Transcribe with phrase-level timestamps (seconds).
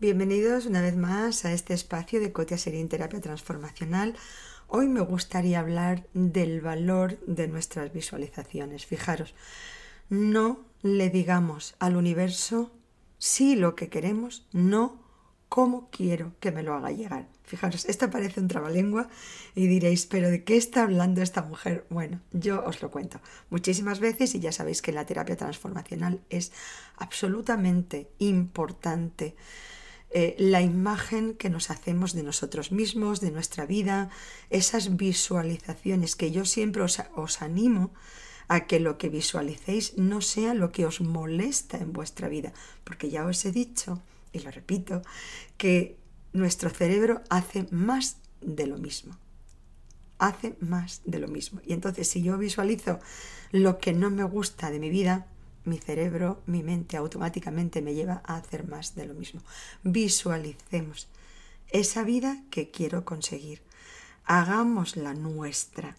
[0.00, 4.14] Bienvenidos una vez más a este espacio de Cotia Serín Terapia Transformacional.
[4.66, 8.86] Hoy me gustaría hablar del valor de nuestras visualizaciones.
[8.86, 9.34] Fijaros,
[10.08, 12.70] no le digamos al universo
[13.18, 15.07] sí lo que queremos, no
[15.48, 17.28] cómo quiero que me lo haga llegar.
[17.44, 19.08] Fijaros, esta parece un trabalengua
[19.54, 21.86] y diréis, pero ¿de qué está hablando esta mujer?
[21.88, 26.52] Bueno, yo os lo cuento muchísimas veces y ya sabéis que la terapia transformacional es
[26.96, 29.34] absolutamente importante
[30.10, 34.08] eh, la imagen que nos hacemos de nosotros mismos, de nuestra vida,
[34.48, 37.92] esas visualizaciones que yo siempre os, os animo
[38.48, 42.52] a que lo que visualicéis no sea lo que os molesta en vuestra vida,
[42.84, 45.02] porque ya os he dicho, y lo repito,
[45.56, 45.96] que
[46.32, 49.16] nuestro cerebro hace más de lo mismo.
[50.18, 51.60] Hace más de lo mismo.
[51.64, 52.98] Y entonces si yo visualizo
[53.52, 55.26] lo que no me gusta de mi vida,
[55.64, 59.42] mi cerebro, mi mente automáticamente me lleva a hacer más de lo mismo.
[59.82, 61.08] Visualicemos
[61.70, 63.62] esa vida que quiero conseguir.
[64.24, 65.96] Hagámosla nuestra.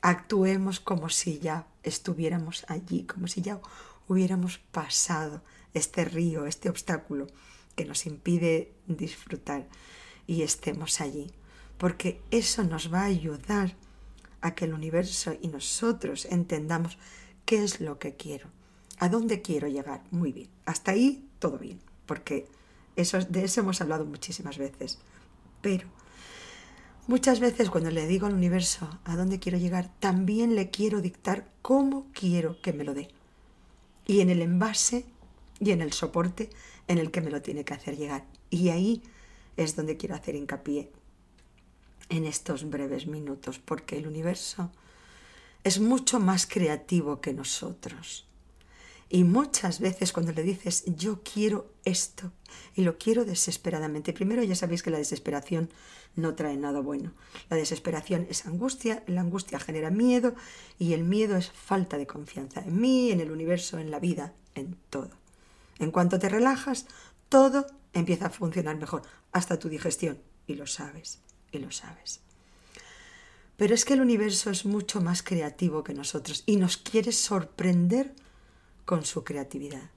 [0.00, 3.60] Actuemos como si ya estuviéramos allí, como si ya
[4.06, 5.42] hubiéramos pasado
[5.74, 7.26] este río, este obstáculo
[7.76, 9.66] que nos impide disfrutar
[10.26, 11.30] y estemos allí.
[11.78, 13.74] Porque eso nos va a ayudar
[14.40, 16.98] a que el universo y nosotros entendamos
[17.44, 18.48] qué es lo que quiero.
[18.98, 20.02] ¿A dónde quiero llegar?
[20.10, 20.48] Muy bien.
[20.66, 22.46] Hasta ahí todo bien, porque
[22.96, 24.98] eso, de eso hemos hablado muchísimas veces.
[25.60, 25.88] Pero
[27.06, 31.50] muchas veces cuando le digo al universo a dónde quiero llegar, también le quiero dictar
[31.60, 33.08] cómo quiero que me lo dé.
[34.06, 35.06] Y en el envase
[35.60, 36.50] y en el soporte
[36.88, 38.26] en el que me lo tiene que hacer llegar.
[38.50, 39.02] Y ahí
[39.56, 40.90] es donde quiero hacer hincapié
[42.08, 44.70] en estos breves minutos, porque el universo
[45.62, 48.26] es mucho más creativo que nosotros.
[49.08, 52.32] Y muchas veces cuando le dices yo quiero esto
[52.74, 55.70] y lo quiero desesperadamente, primero ya sabéis que la desesperación
[56.16, 57.12] no trae nada bueno.
[57.50, 60.34] La desesperación es angustia, la angustia genera miedo
[60.78, 64.32] y el miedo es falta de confianza en mí, en el universo, en la vida,
[64.54, 65.10] en todo.
[65.84, 66.86] En cuanto te relajas,
[67.28, 69.02] todo empieza a funcionar mejor,
[69.32, 71.20] hasta tu digestión, y lo sabes,
[71.52, 72.20] y lo sabes.
[73.56, 78.12] Pero es que el universo es mucho más creativo que nosotros y nos quiere sorprender
[78.84, 79.90] con su creatividad.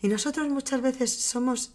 [0.00, 1.72] Y nosotros muchas veces somos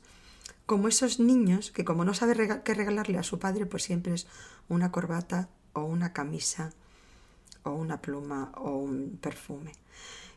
[0.66, 4.28] como esos niños que como no sabe qué regalarle a su padre, pues siempre es
[4.70, 6.74] una corbata o una camisa
[7.64, 9.74] o una pluma o un perfume.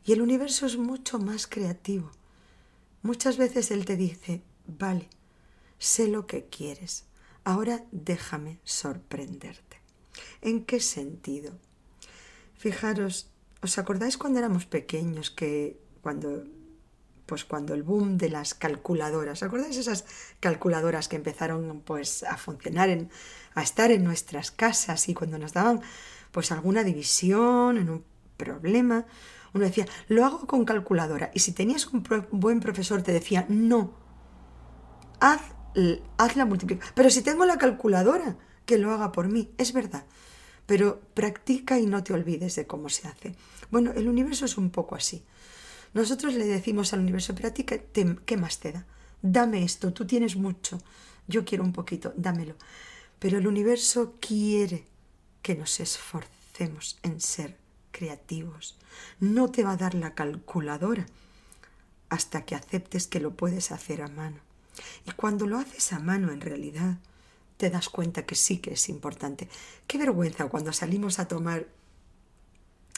[0.05, 2.11] Y el universo es mucho más creativo.
[3.03, 5.09] Muchas veces él te dice, vale,
[5.79, 7.05] sé lo que quieres,
[7.45, 9.79] ahora déjame sorprenderte.
[10.43, 11.53] ¿En qué sentido?
[12.55, 13.31] Fijaros,
[13.63, 16.45] ¿Os acordáis cuando éramos pequeños que cuando
[17.27, 20.05] pues cuando el boom de las calculadoras, ¿acordáis esas
[20.41, 23.09] calculadoras que empezaron pues a funcionar en,
[23.55, 25.81] a estar en nuestras casas y cuando nos daban
[26.33, 28.05] pues alguna división en un
[28.37, 29.07] problema,
[29.53, 33.95] uno decía, "Lo hago con calculadora" y si tenías un buen profesor te decía, "No.
[35.21, 35.43] Haz
[36.19, 40.05] haz la multiplicación." Pero si tengo la calculadora, que lo haga por mí, es verdad
[40.71, 43.35] pero practica y no te olvides de cómo se hace.
[43.73, 45.25] Bueno, el universo es un poco así.
[45.95, 48.87] Nosotros le decimos al universo, pero a ti qué, más te da?
[49.21, 50.81] Dame esto, tú tienes mucho,
[51.27, 52.55] yo quiero un poquito, dámelo.
[53.19, 54.87] Pero el universo quiere
[55.43, 57.57] que nos esforcemos en ser
[57.91, 58.79] creativos.
[59.19, 61.07] No te va a dar la calculadora
[62.09, 64.39] hasta que aceptes que lo puedes hacer a mano.
[65.07, 66.99] Y cuando lo haces a mano en realidad,
[67.57, 69.49] te das cuenta que sí que es importante.
[69.87, 71.67] Qué vergüenza cuando salimos a tomar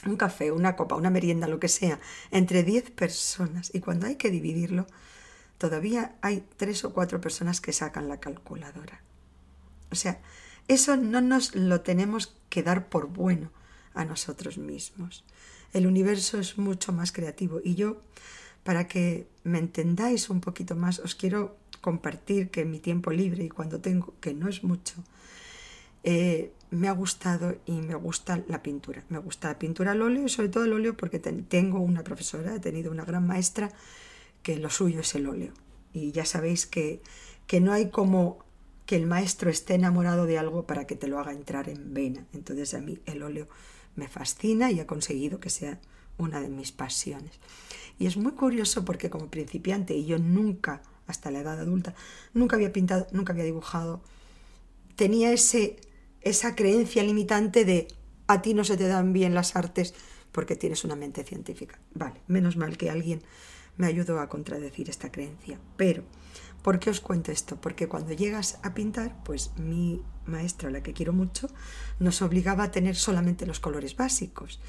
[0.05, 1.99] un café, una copa, una merienda, lo que sea,
[2.31, 4.87] entre 10 personas y cuando hay que dividirlo,
[5.57, 9.01] todavía hay tres o cuatro personas que sacan la calculadora.
[9.91, 10.21] O sea,
[10.67, 13.51] eso no nos lo tenemos que dar por bueno
[13.93, 15.23] a nosotros mismos.
[15.73, 18.01] El universo es mucho más creativo y yo,
[18.63, 23.43] para que me entendáis un poquito más, os quiero compartir que en mi tiempo libre
[23.43, 25.03] y cuando tengo, que no es mucho,
[26.03, 29.03] eh, me ha gustado y me gusta la pintura.
[29.09, 32.55] Me gusta la pintura al óleo y sobre todo el óleo porque tengo una profesora,
[32.55, 33.71] he tenido una gran maestra
[34.41, 35.53] que lo suyo es el óleo.
[35.93, 37.01] Y ya sabéis que,
[37.47, 38.39] que no hay como
[38.85, 42.25] que el maestro esté enamorado de algo para que te lo haga entrar en vena.
[42.33, 43.47] Entonces a mí el óleo
[43.95, 45.79] me fascina y ha conseguido que sea
[46.17, 47.39] una de mis pasiones.
[47.99, 51.93] Y es muy curioso porque como principiante y yo nunca hasta la edad adulta.
[52.33, 54.01] Nunca había pintado, nunca había dibujado.
[54.95, 55.77] Tenía ese,
[56.21, 57.87] esa creencia limitante de
[58.27, 59.93] a ti no se te dan bien las artes
[60.31, 61.79] porque tienes una mente científica.
[61.93, 63.21] Vale, menos mal que alguien
[63.77, 65.59] me ayudó a contradecir esta creencia.
[65.77, 66.03] Pero,
[66.63, 67.57] ¿por qué os cuento esto?
[67.57, 71.49] Porque cuando llegas a pintar, pues mi maestra, la que quiero mucho,
[71.99, 74.59] nos obligaba a tener solamente los colores básicos.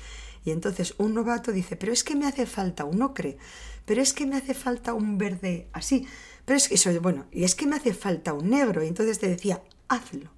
[0.44, 3.38] Y entonces un novato dice, pero es que me hace falta un ocre,
[3.86, 6.06] pero es que me hace falta un verde así,
[6.44, 8.84] pero es que eso, bueno, y es que me hace falta un negro.
[8.84, 10.30] Y entonces te decía, hazlo.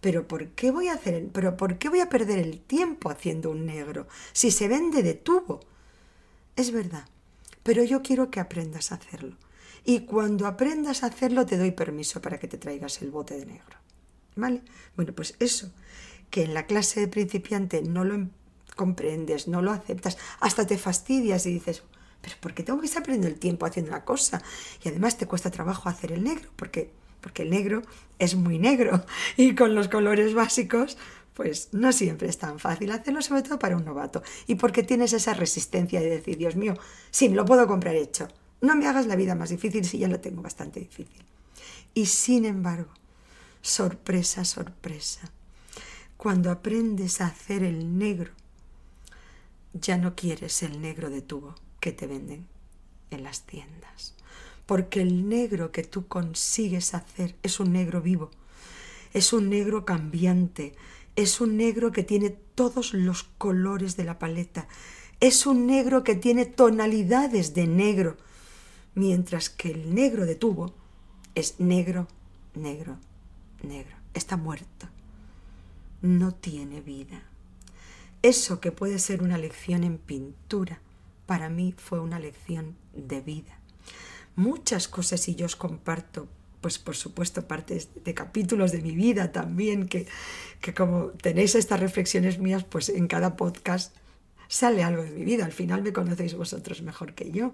[0.00, 3.50] Pero ¿por qué voy a hacer, pero por qué voy a perder el tiempo haciendo
[3.50, 5.60] un negro si se vende de tubo?
[6.54, 7.08] Es verdad,
[7.62, 9.36] pero yo quiero que aprendas a hacerlo.
[9.84, 13.46] Y cuando aprendas a hacerlo te doy permiso para que te traigas el bote de
[13.46, 13.76] negro.
[14.34, 14.62] ¿Vale?
[14.96, 15.70] Bueno, pues eso,
[16.30, 18.28] que en la clase de principiante no lo
[18.74, 21.82] comprendes, no lo aceptas, hasta te fastidias y dices,
[22.20, 24.42] pero ¿por qué tengo que estar perdiendo el tiempo haciendo una cosa?
[24.84, 26.90] Y además te cuesta trabajo hacer el negro, porque
[27.26, 27.82] porque el negro
[28.20, 29.04] es muy negro
[29.36, 30.96] y con los colores básicos
[31.34, 34.22] pues no siempre es tan fácil hacerlo, sobre todo para un novato.
[34.46, 36.74] Y porque tienes esa resistencia de decir, Dios mío,
[37.10, 38.28] sí, me lo puedo comprar hecho.
[38.60, 41.24] No me hagas la vida más difícil si ya lo tengo bastante difícil.
[41.94, 42.90] Y sin embargo,
[43.62, 45.30] sorpresa, sorpresa,
[46.16, 48.32] cuando aprendes a hacer el negro,
[49.72, 52.46] ya no quieres el negro de tubo que te venden
[53.10, 54.16] en las tiendas
[54.66, 58.30] porque el negro que tú consigues hacer es un negro vivo,
[59.14, 60.74] es un negro cambiante,
[61.14, 64.66] es un negro que tiene todos los colores de la paleta,
[65.20, 68.16] es un negro que tiene tonalidades de negro,
[68.96, 70.74] mientras que el negro de tubo
[71.36, 72.08] es negro,
[72.54, 72.96] negro,
[73.62, 74.88] negro, está muerto,
[76.02, 77.22] no tiene vida.
[78.22, 80.80] Eso que puede ser una lección en pintura,
[81.26, 83.60] para mí fue una lección de vida
[84.36, 86.28] muchas cosas y yo os comparto,
[86.60, 90.06] pues por supuesto, partes de capítulos de mi vida también, que,
[90.60, 93.96] que como tenéis estas reflexiones mías, pues en cada podcast
[94.48, 95.44] sale algo de mi vida.
[95.44, 97.50] Al final me conocéis vosotros mejor que yo.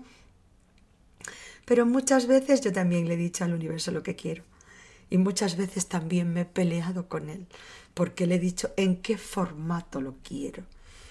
[1.64, 4.44] Pero muchas veces yo también le he dicho al universo lo que quiero.
[5.10, 7.46] Y muchas veces también me he peleado con él,
[7.92, 10.64] porque le he dicho en qué formato lo quiero,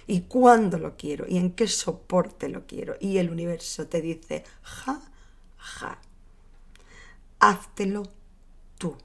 [0.07, 2.95] y cuándo lo quiero, y en qué soporte lo quiero.
[2.99, 5.01] Y el universo te dice, ja,
[5.57, 5.99] ja.
[7.39, 8.09] Háztelo
[8.77, 8.97] tú.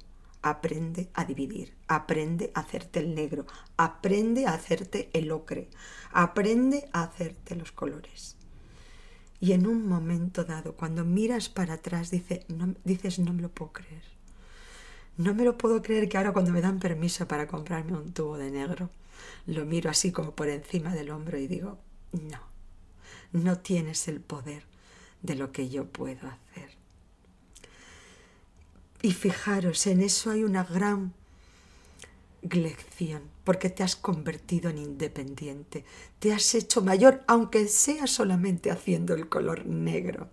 [0.42, 3.46] Aprende a dividir, aprende a hacerte el negro,
[3.76, 5.68] aprende a hacerte el ocre,
[6.12, 8.35] aprende a hacerte los colores.
[9.40, 12.46] Y en un momento dado, cuando miras para atrás, dice,
[12.84, 14.02] dices, no me lo puedo creer.
[15.18, 18.36] No me lo puedo creer que ahora cuando me dan permiso para comprarme un tubo
[18.38, 18.90] de negro,
[19.46, 21.78] lo miro así como por encima del hombro y digo,
[22.12, 22.40] no,
[23.32, 24.64] no tienes el poder
[25.22, 26.70] de lo que yo puedo hacer.
[29.02, 31.12] Y fijaros, en eso hay una gran
[33.44, 35.84] porque te has convertido en independiente,
[36.18, 40.28] te has hecho mayor, aunque sea solamente haciendo el color negro,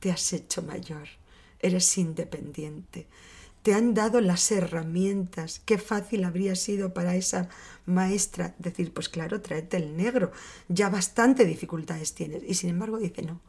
[0.00, 1.08] te has hecho mayor,
[1.60, 3.06] eres independiente,
[3.62, 5.62] te han dado las herramientas.
[5.64, 7.48] Qué fácil habría sido para esa
[7.86, 10.32] maestra decir, pues claro, tráete el negro,
[10.68, 12.42] ya bastante dificultades tienes.
[12.46, 13.40] Y sin embargo dice, no,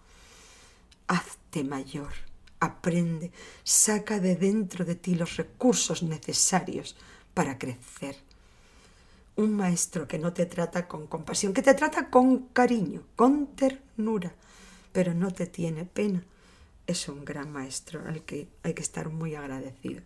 [1.07, 2.13] hazte mayor,
[2.61, 3.31] aprende,
[3.65, 6.95] saca de dentro de ti los recursos necesarios
[7.35, 8.15] para crecer.
[9.35, 14.33] Un maestro que no te trata con compasión, que te trata con cariño, con ternura,
[14.91, 16.23] pero no te tiene pena,
[16.87, 20.01] es un gran maestro al que hay que estar muy agradecido.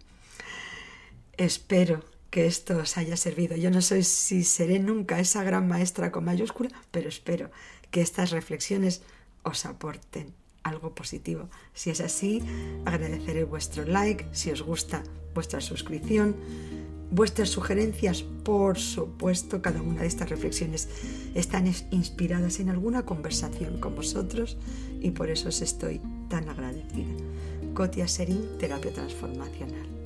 [1.38, 3.56] Espero que esto os haya servido.
[3.56, 7.52] Yo no sé si seré nunca esa gran maestra con mayúscula, pero espero
[7.92, 9.02] que estas reflexiones
[9.44, 10.34] os aporten
[10.64, 11.50] algo positivo.
[11.74, 12.44] Si es así,
[12.86, 16.36] agradeceré vuestro like, si os gusta vuestra suscripción,
[17.12, 20.90] vuestras sugerencias, por supuesto, cada una de estas reflexiones
[21.36, 24.58] están inspiradas en alguna conversación con vosotros
[25.02, 27.14] y por eso os estoy tan agradecida.
[27.74, 29.99] Cotia Serín, Terapia Transformacional.